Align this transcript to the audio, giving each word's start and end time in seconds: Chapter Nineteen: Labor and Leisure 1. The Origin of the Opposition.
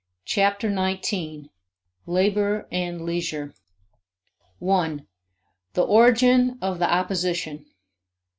Chapter 0.25 0.67
Nineteen: 0.67 1.51
Labor 2.07 2.67
and 2.71 3.05
Leisure 3.05 3.53
1. 4.57 5.05
The 5.73 5.83
Origin 5.83 6.57
of 6.59 6.79
the 6.79 6.91
Opposition. 6.91 7.67